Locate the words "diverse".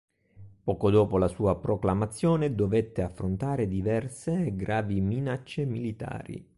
3.67-4.45